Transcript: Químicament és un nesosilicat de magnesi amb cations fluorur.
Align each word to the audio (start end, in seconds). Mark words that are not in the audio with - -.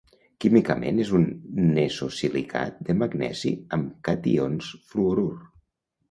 Químicament 0.43 0.99
és 1.01 1.09
un 1.17 1.25
nesosilicat 1.75 2.79
de 2.87 2.95
magnesi 3.01 3.51
amb 3.77 3.91
cations 4.09 4.71
fluorur. 4.95 5.29